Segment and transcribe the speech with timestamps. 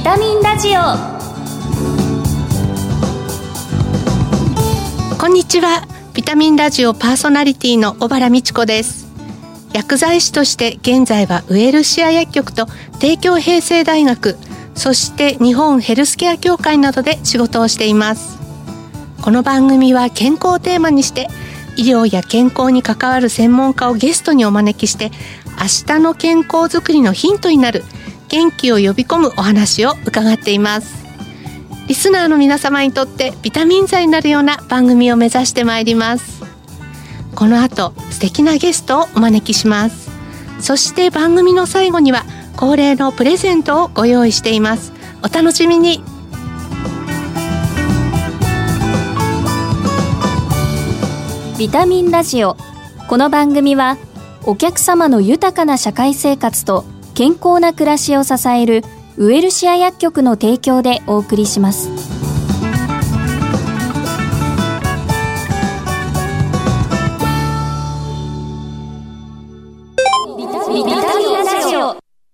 [0.00, 0.80] ビタミンラジオ。
[5.18, 5.86] こんにちは。
[6.14, 9.08] ビタミンラジオパーソナリティの小原美智子です。
[9.74, 12.64] 薬剤師として現在はウエルシア薬局と
[12.98, 14.38] 帝京平成大学
[14.74, 18.38] そして日本ヘルスケア協会などで仕事をしています。
[19.20, 21.28] この番組は健康をテーマにして
[21.76, 25.10] 医療や健康に関わる専門家をゲストにお招きして
[25.58, 27.84] 明日の健康づくりのヒントになる
[28.30, 31.04] 元気を呼び込むお話を伺っています。
[31.88, 36.40] リスナーの皆様にとってビタミン剤になるような番組を目指してまいります。
[37.34, 40.10] この後素敵なゲストをお招きします。
[40.60, 42.24] そして番組の最後には
[42.56, 44.92] 恒例のプレゼントをご用意しています。
[45.24, 46.04] お楽しみに。
[51.58, 52.56] ビタミンラジオ。
[53.08, 53.98] この番組は
[54.44, 56.84] お客様の豊かな社会生活と
[57.20, 58.82] 健康な暮らしを支える
[59.18, 61.90] ウエルシア薬局の提供でお送りします。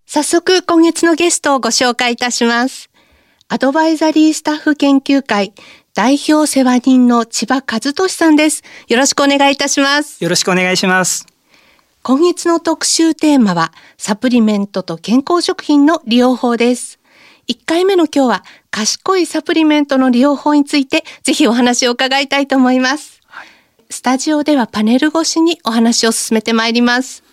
[0.07, 2.89] 早速今月のゲストをご紹介いたします。
[3.49, 5.53] アドバイザリースタッフ研究会
[5.95, 8.63] 代表世話人の千葉和俊さんです。
[8.87, 10.23] よろしくお願いいたします。
[10.23, 11.36] よろしくお願いします
[12.09, 17.01] 今月の特集テーマはサプリメントと健康食品の利用法です。
[17.49, 23.23] 1回目の今日は賢いサプリメントの利用法についてぜひお話を伺いたいと思います、
[23.91, 27.25] スタジオではパネル越しにお話を進めてまいります。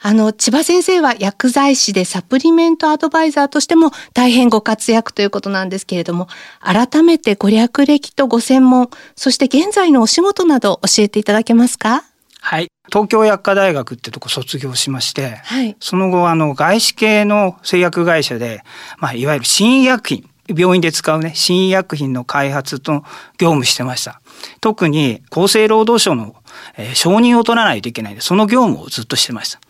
[0.00, 6.28] あの、千葉先生は薬剤師でサプリメントアドバイザーとしても大変ご活躍ということなんですけれども、
[6.60, 12.04] 改めてご略歴とご専門、そして現在のお仕事など教えていただけますか？
[12.40, 12.68] はい。
[12.90, 15.76] 東京薬科大学ってとこ卒業しまして、はい。
[15.80, 18.62] その後あの外資系の製薬会社で、
[18.98, 23.02] まあ、いわゆる新医薬品病院で使うね新医薬品の開発と
[23.38, 24.20] 業務してました。
[24.60, 26.34] 特に厚生労働省の、
[26.76, 29.60] えー承認を取らないといけないんでその業務をずっとしてました。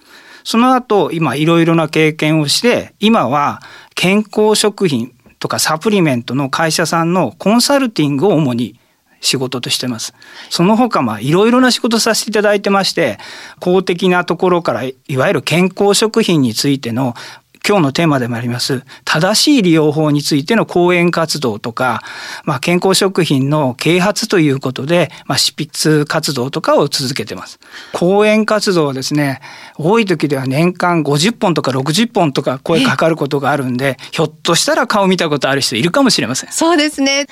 [0.44, 3.60] その後今いろいろな経験をして今は
[3.94, 8.77] 健康食品とかサプリメントの会社さんのコンサルティングを主に
[9.20, 10.14] 仕事としてます。
[10.50, 13.18] その他まあいろいろな仕事させていただいてまして
[13.60, 17.14] 公的なところからいわゆる健康食品についての
[17.68, 22.02] 今日のテーマでもあります正しい利用法についての講演活動とか、
[22.44, 27.60] まあ、健康食品の啓発ということで、まあ、執筆活動とかを続けてます。
[27.92, 29.42] 講演活動はですね
[29.76, 36.52] 多い時では年間50本とか60本とか声かかることがあるんでひょっとしたら顔見たことある人いるかもしれません。
[36.52, 37.26] そうですね。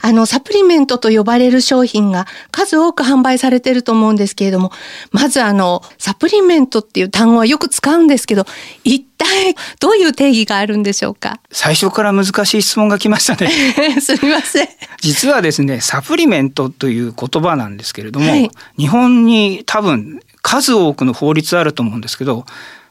[0.00, 4.72] あの、サプリメントと呼ばれる商品が数多く販売されていると思うんですけれども、
[5.10, 8.46] まずあの、サプリメントっていう単語はよく使うんですけど、
[8.84, 11.40] 一体どういう定義があるんでしょうか？
[11.50, 13.50] 最初から難しい質問が来ましたね。
[14.00, 14.68] すみません。
[15.00, 22.44] 実はですねサプリメントという言葉なんですけれども、はい日本に多分数多くの法律あると思うんですけど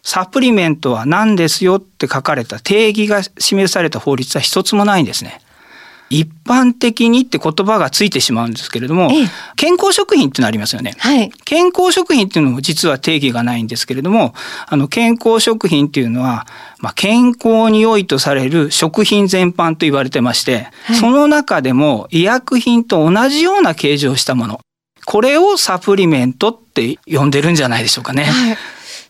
[0.04, 5.40] サプリメントは何ですよって書かれた定義が示された法律は一つもないんですね。
[6.10, 10.94] 一般的にって言葉がついてしまうんですけれども、ええ健康食品ってのありますよね。
[10.98, 11.32] はい。
[11.46, 14.34] 健康食品っていうのも実は定義がないんですけれども、
[14.68, 16.46] あの健康食品っていうのは、
[16.80, 24.60] まあ、健康に良いとされる食品全般と言われてまして、はいその中でも医薬品と同じような形状をしたもの、
[25.06, 28.24] これをサプリメントって呼んでるんじゃないでしょうかね。
[28.24, 28.58] はい。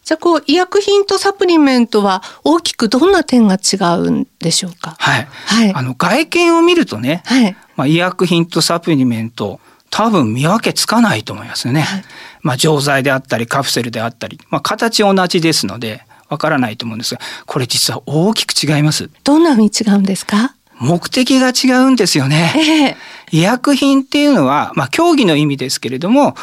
[0.06, 4.96] じゃあこう、医薬品とサプリメントは大きくどんな点が違うんでしょうか？
[5.00, 5.28] はい。
[5.48, 5.74] はい。
[5.74, 7.58] あの外見を見るとね、はい。
[7.76, 11.82] まあ、医薬品とサプリメント多分見分けつかないと思いますよね。
[11.82, 12.04] はい
[12.42, 19.10] まあ、錠剤であったりカプセルであったり、まあ、形同じですのでわからないと思うんですがこれ実は大きく違います。
[19.24, 20.54] どんな風に違うんですか？
[20.80, 22.54] 目的が違うんですよね。
[22.56, 22.98] ええ
[23.32, 26.36] 医薬品っていうのは、まあ、競技の意味ですけれども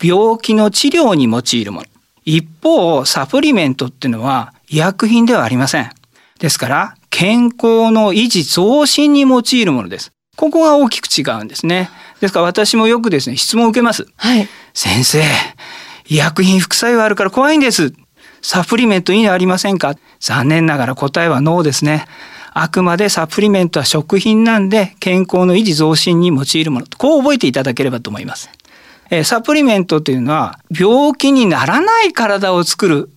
[0.00, 1.86] 病気の治療に用いるもの。
[2.28, 5.90] 一方サプリメントっていうのは医薬品ではありません。
[6.38, 10.12] ですから健康の維持増進に用いるものです。
[10.36, 11.88] ここが大きく違うんですね。
[12.20, 14.06] ですから私もよくですね質問を受けます。
[14.16, 14.46] はい。
[14.74, 15.22] 先生
[16.06, 17.94] 医薬品副作用あるから怖いんです。
[18.42, 19.94] サプリメントいいのありませんか？
[20.20, 22.04] 残念ながら答えはノーですね。
[22.52, 28.50] あくまでサプリメントは食品なんで健康の維持増進に用いるものこう覚えていただければと思います。
[29.10, 33.10] えーサプリメントというのは病気にならない体を作る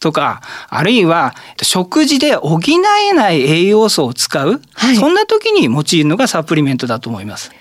[0.00, 4.96] とかあるいは食事で補えない栄養素を使う、はい。
[4.96, 7.52] そんな時に用いるのがサプリメントだと思います。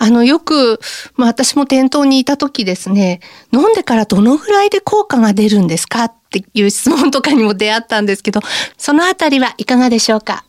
[0.00, 0.78] あの、よく、
[1.16, 3.18] まあ私も店頭にいた時ですね、
[3.52, 6.04] 飲んでからどのぐらいで効果が出るんですか？
[6.04, 8.42] っていう質問とかにも出会ったんですけど、
[8.76, 10.44] そのあたりはいかがでしょうか？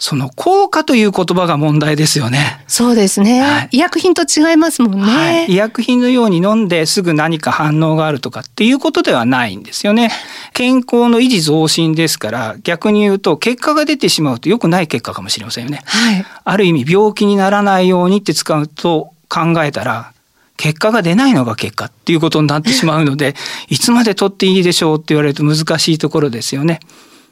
[0.00, 2.64] その効果という言葉が問題ですよね。
[2.68, 3.40] そうですね。
[3.40, 10.12] はい、医薬品と違いますもんね、はい、医薬品のように飲んですぐ何か反応があるとかっていうことではないんですよね。
[10.52, 15.82] 健康の維持増進ですから逆に言うと結果が出てしまうと良くない結果かもしれませんよね。
[15.84, 20.12] はい、ある意味病気にならないようにって使うと考えたら
[20.56, 23.34] 結果が出ないのが結果っていうことになってしまうので
[23.68, 26.78] いつまで取っていいでしょうって言われると難しいところですよね。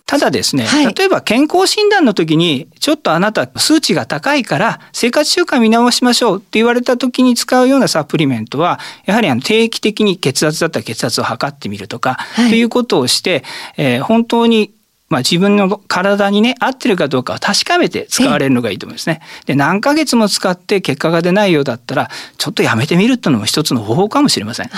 [0.07, 13.43] ただですね、はい、例えば健康診断の時にちょっとあなた数値が高いから生活習慣見直しましょうって言われた時に使うようなサプリメントはやはりあの定期的に血圧だったら血圧を測ってみるとか、はい、ということをして、
[13.77, 14.73] えー、本当に
[15.09, 19.21] まあ、自分の体にね合ってるかどうかを確かめて使われるのがいいと思いますね。
[19.45, 24.71] で何ヶ月も使って結果が出ないようだったらちょっとやめてみるっていうのも一つの方法かもしれません。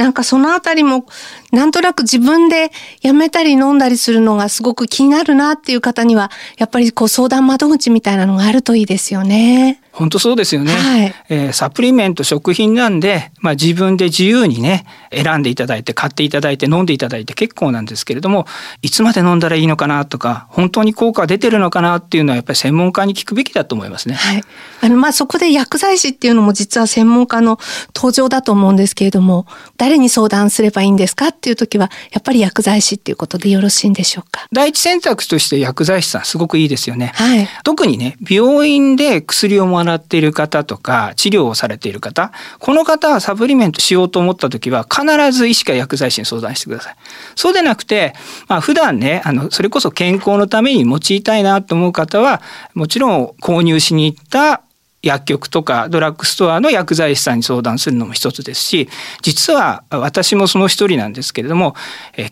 [0.00, 1.04] なんかそのあたりも、
[1.52, 9.82] なんとなく自分でやめたり飲んだりするのがすごく気になるなっていう方には、やっぱりこう相談窓口みたいなのがあるといいですよね。
[10.00, 18.46] 本当そうですよね、はい、えー、サプリメント食品なんで、まあ、自分で自由にね選んでいただいて買っていただいて飲んでいただいて結構なんですけれども
[18.80, 24.14] いつまで飲んだらいいのかなとか本当に効果が出てるのかなっていうのはやっぱり専門家に聞くべきだと思いますね。
[24.14, 24.42] はい、
[24.80, 27.58] あのまあそこで薬剤師っていうのも実は専門家の
[27.94, 29.46] 登場だと思うんですけれども
[29.76, 34.46] 誰に相談すればいいんですかっていう時はやっぱり薬剤師っていうことでよろしいんでしょうか？
[34.50, 37.12] 第一選択として薬剤師さんすごくいいですよね。
[37.14, 46.96] はい、特にね病院で薬をもらっている方とか治療をされている方この方はサプリメントしようと思った時は必ず医師か薬剤師に相談してください。
[47.34, 48.14] そうでなくて、
[48.48, 52.42] まあ、普段ねあのそれこそ健康のために用いたいなと思う方は
[52.74, 54.62] もちろん購入しに行った
[55.02, 58.88] 薬局とかドラッグストアの薬剤師さんに相談するのも一つですし
[59.22, 61.74] 実は私もその一人なんですけれども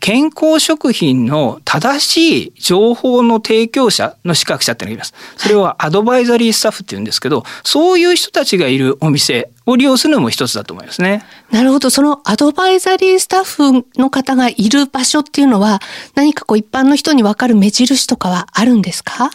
[0.00, 11.22] 健康食品の正しい情報の提供者の資格者っていうのがいますそれはアドバイザリースタッフっていうんですけどそういう人たちがいるお店を利用するのも一つだと思いますね。
[11.50, 11.90] なるほど。
[11.90, 15.80] そのアドバイザリースタッフの方がいる場所っていうのは
[16.14, 19.30] 何かこう一般の人にわかる目印とかはあるんですか？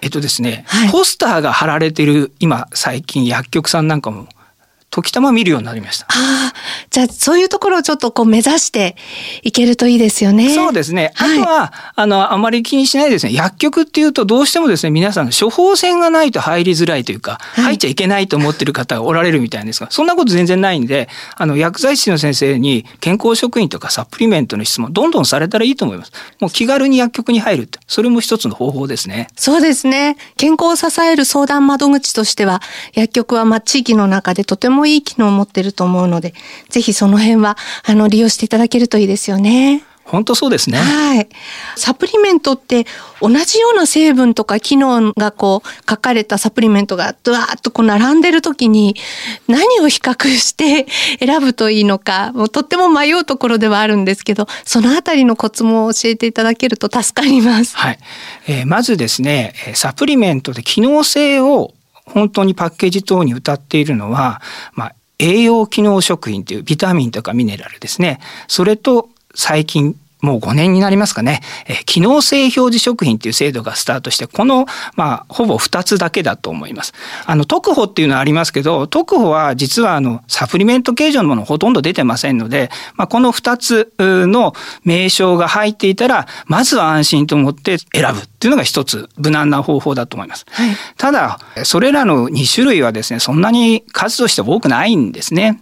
[0.00, 4.28] えっとですね、はい、ポスターが貼られてる今最近薬局さんなんかも
[4.98, 6.06] 時たま見るようになりました。
[6.06, 6.54] ああ、
[6.90, 8.96] じゃあそういうところをちょっとこう目指して
[9.42, 10.52] いけるといいですよね。
[10.52, 11.12] そうですね。
[11.16, 13.32] あとは、はい、あの、あまり気にしないですね。
[13.32, 26.12] 薬局っていうとどうしてもですね、皆さん処方箋がないと入りづらいというか、はい、入っちゃいけないと思ってる方がおられるみたいですが、そんなこと全然ないんで、あの、薬剤師の先生に健康食品とかサプリメントの質問どんどんされたらいいと思います。
[26.40, 29.28] もう気軽に薬局に入るって、それも一つの方法ですね。
[29.36, 30.16] そうですね。
[30.38, 32.62] 健康を支える相談窓口としては、
[32.94, 36.34] 薬局はまあ地域の中でとてももいい機能を持ってると思うので、
[36.68, 39.84] ぜひその辺は、あの、利用していただけるといいですよね。
[40.08, 40.78] 本当そうですね。
[40.78, 41.28] はい。
[41.76, 42.86] サプリメントって
[43.20, 48.96] 同じような成分とか機能がこう書かれたサプリメントがドワーッとこう並んでる時に
[49.48, 50.86] 何を比較して
[51.20, 57.76] 選ぶといいのか、もうとっても迷うところではあるんですけど、そのあたりのコツも教えていただけると助かります。
[57.76, 57.98] はい。
[58.46, 61.74] えー、まずですね、サプリメントで機能性を
[62.08, 64.40] 本当にパッケージ等に歌っているのは、
[64.72, 68.20] まあ、栄養機能食品というビタミンとかミネラルですね。
[68.46, 76.92] それと最近もう5年になりますかね、えー、機能性表示食品っていう制度がスタートして、この、まあ、ほぼ2つだけだと思います。
[77.26, 90.46] あの、特保っていうのはありますけど、特保は実はあの、サプリメント形状のものほとんど出てませんので、まあ、この2つの名称が入っていたら、まずは安心と思って選ぶっていうのが一つ無難な方法だと思います。
[90.50, 95.60] はい、ただ、それらの2種類はですね、そんなに数として多くないんですね。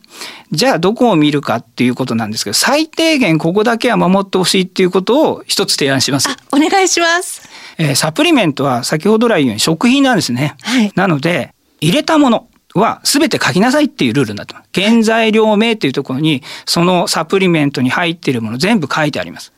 [0.52, 6.28] じゃあどこを見るかっていうことなんですけど、最低限ここだけは守ってほしいっていうことを一つ提案します。
[6.52, 7.48] お願いします。
[7.78, 10.54] えー、サプリメントは先ほど来言うように食品なんですね。
[10.62, 12.48] はい、なので、入れたもの。
[12.78, 14.68] は全て書きなさいっていうルールになってます。
[14.74, 19.52] 原材料名っていうところに、そのサプリメントに入っているもの全部書いてあります。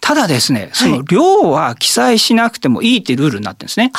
[0.00, 3.90] ただですね、その量は記載しなくてもいいっていうルールになってるんですね。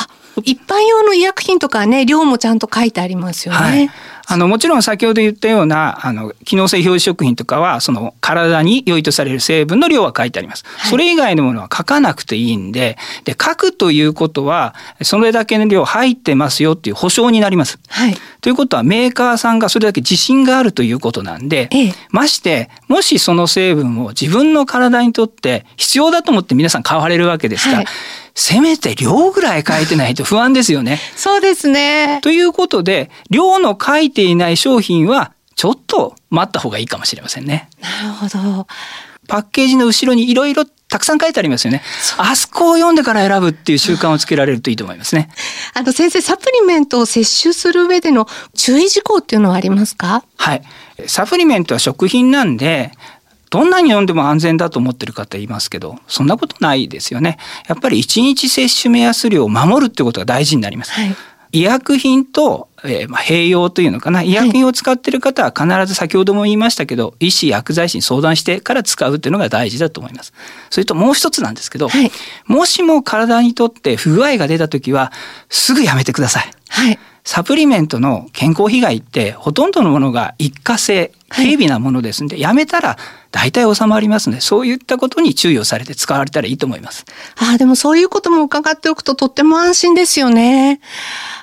[0.44, 3.60] 一般用の医薬品とかね、量もちゃんと書いてありますよね。
[3.60, 3.90] はい
[4.28, 10.64] あの、もちろん先ほど言ったような、あの、機能性表示食品とかは、その、体に良いとされる成分の量は書いてあります。
[10.66, 17.78] はい、それ以外のものは書かなくていいんで、で、書くということは、それだけの量入ってますよっていう保証になります。
[17.86, 18.16] はい。
[18.40, 27.86] ということは、メーカーさんがそれだけ自信があるということなんで、ええ、まして、もしその成分を自分の体にとって必要だと思って皆さん買われるわけですから、はい
[28.38, 31.00] せめて量ぐらい書いてないと不安ですよね。
[31.16, 32.20] そうですね。
[32.22, 37.68] ということで、量の書いていない商品はちょっと待った方がいいかもしれませんね。
[37.80, 38.66] なるほど。
[39.26, 41.82] パッケージの後ろにいろいろたくさん書いてありますよね。
[42.18, 45.30] あそこを読んでから選ぶっていう習慣をつけられるといいと思いますね。
[45.74, 50.22] あの先生、サプリメントを摂取する上での注意事項っていうのはありますか？
[50.36, 50.62] はい。
[51.06, 52.92] サプリメントは食品なんで、
[53.50, 57.38] どんなに飲んでも安全だと思ってる方いますけど、そんなことないですよね。
[57.68, 60.92] やっぱり1日摂取目安量を守るってことが大事になります。
[60.92, 61.16] はい
[61.52, 70.34] 医薬品と、えー、まあ併用というのかな医薬品を使っている方は必ず先ほども言いましたけど、医師薬剤師に相談してから使うというのが大事だと思います。
[70.68, 72.10] それともう一つなんですけど、はい、
[72.46, 75.12] もしも体にとって不具合が出た時は
[75.48, 76.50] すぐやめてください。
[76.68, 82.96] はいサプリメントの健康被害ってほとんどのものが一過性軽微なものですんで、はい、やめたら
[83.36, 87.04] 大体収まりますのでそういったことに注意をされて使われたらいいと思います。
[87.36, 90.80] ああでもそういうことも伺っておくととっても安心ですよね。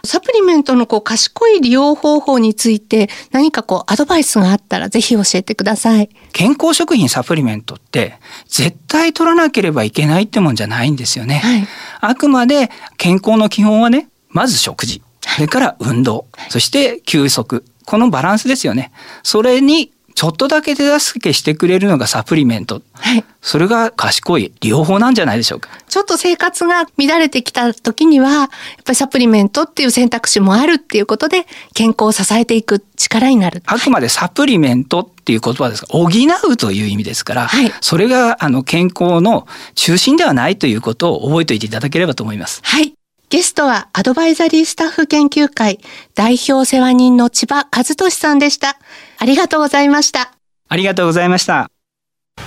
[0.03, 6.09] サプリメントのこう賢い利用方法について何かこうアドバイスがあったらぜひ教えてください。
[6.31, 11.41] 健康食品サプリメントって絶対取らなければいけないってもんじゃないんですよね。
[11.43, 11.67] はい、
[12.01, 15.03] あくまで健康の基本はねまず食事。
[15.21, 17.63] それから運動、そして休息。
[17.85, 18.91] このバランスですよね。
[19.23, 22.81] それにちょっとだけ手助けしてくれるのがサプリメント。
[22.93, 23.23] はい。
[23.41, 25.69] それが賢い利用法なんじゃないでしょうか。
[25.87, 28.49] ちょっと生活が乱れてきた時には、やっ
[28.85, 33.63] ぱりサプリメントっていう選択肢もあるっていうことで、健康を支えていく力になる。
[33.65, 42.61] あくまでサプリメントっていう言葉ですが、補うという意味ですから、はい、それがあの健康の中心ではないということを覚えておいていただければと思います。
[42.63, 42.93] はい。
[43.33, 45.79] ゲストはアドバイザリースタッフ研究会
[46.13, 48.77] 代表世話人の千葉和俊さんでした。
[49.17, 50.35] ありがとうございました。
[50.69, 51.67] ありがとうございました。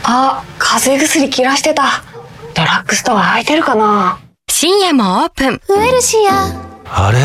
[0.05, 2.05] あ、風邪薬切らしてた。
[2.55, 5.61] ドラッグストア空いてるかな深夜もオープン。
[5.71, 6.55] ウエルシア。
[6.85, 7.19] あれ？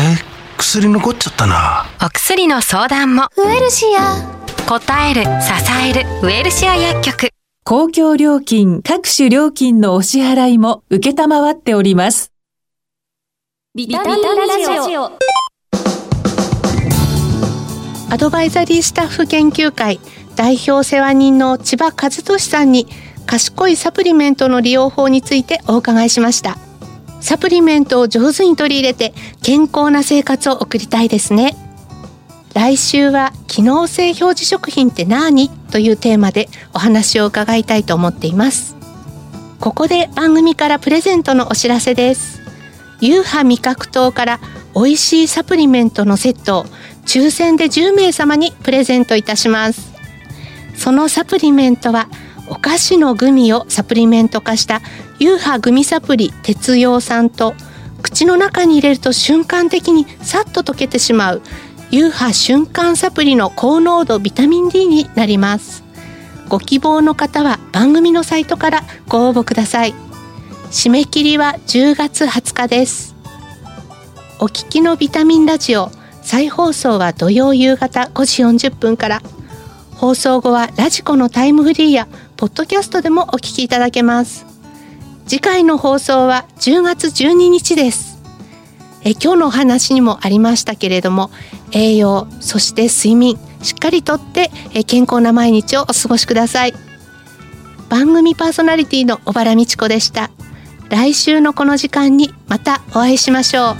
[0.58, 1.86] 薬残っちゃったな。
[2.04, 3.28] お薬の相談も。
[3.36, 4.28] ウエルシア。
[4.68, 5.28] 答える、支
[5.88, 7.28] える、ウエルシア薬局。
[7.62, 12.31] 公共料金、各種料金のお支払いも受けたまわっております。
[13.74, 15.12] ビタミンラジオ。
[18.12, 19.98] アドバイザリースタッフ研究会
[20.36, 22.86] 代表世話人の千葉和俊さんに
[23.24, 26.58] 賢いサプリメントの利用法についてお伺いしました。
[27.22, 31.56] サプリメントを上手に取り入れて健康な生活を送りたいですね。
[32.52, 35.48] 来週は機能性表示食品って何？
[35.48, 38.76] というテーマでお話を伺いたいと思っています。
[39.60, 42.41] ここで番組からプレゼントのお知らせです。
[43.02, 44.40] ユーハ味覚糖から
[44.76, 46.64] 美味しいサプリメントのセットを
[47.04, 49.92] 抽選で10名様にプレゼントいたします。
[50.76, 52.08] そのサプリメントは
[52.48, 54.80] お菓子のグミをサプリメント化した
[55.18, 57.54] ユーハグミサプリ鉄葉酸と
[58.02, 61.42] 口の中に入れると瞬間的にさっと溶けてしまう
[61.90, 65.82] ユーハ瞬間サプリの高濃度ビタミン D になります。
[66.48, 70.11] ご希望の方は番組のサイトからご応募ください。
[70.72, 73.14] 締め切りは10月20日です。
[74.40, 75.90] お聞きのビタミンラジオ
[76.22, 79.20] 再放送は土曜夕方5時40分から。
[79.96, 84.46] 放送後はラジコのタイムフリーやポッドキャストでもお聞きいただけます。
[85.26, 88.18] 次回の放送は10月12日です。
[89.04, 91.30] え今日のお話にもありましたけれども
[91.72, 96.72] 栄養そして睡眠しっかりとってえ健康な毎日をお過ごしください。
[97.90, 100.30] 番組パーソナリティの小原美智子でした。
[100.92, 103.74] 来週のこの時間にまたお会いしましょう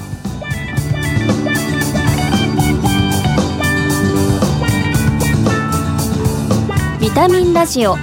[7.02, 7.96] ビタミンラジオ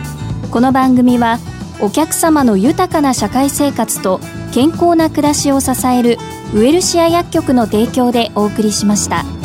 [0.52, 1.40] この番組は
[1.82, 4.20] お客様の豊かな社会生活と
[4.54, 6.20] 健康な暮らしを支える
[6.54, 9.39] ウエルシア薬局の提供でお送りしました。